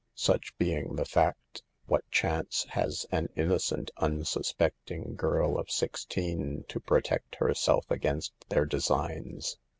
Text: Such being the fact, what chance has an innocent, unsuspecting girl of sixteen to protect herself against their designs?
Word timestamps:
Such 0.15 0.57
being 0.57 0.95
the 0.95 1.05
fact, 1.05 1.61
what 1.85 2.09
chance 2.09 2.65
has 2.69 3.05
an 3.11 3.29
innocent, 3.35 3.91
unsuspecting 3.97 5.13
girl 5.15 5.59
of 5.59 5.69
sixteen 5.69 6.65
to 6.69 6.79
protect 6.79 7.35
herself 7.35 7.85
against 7.91 8.33
their 8.49 8.65
designs? 8.65 9.59